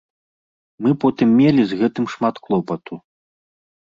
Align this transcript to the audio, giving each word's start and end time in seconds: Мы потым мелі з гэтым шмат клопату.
Мы 0.85 0.91
потым 1.03 1.35
мелі 1.41 1.65
з 1.73 1.77
гэтым 1.81 2.07
шмат 2.13 2.35
клопату. 2.47 2.99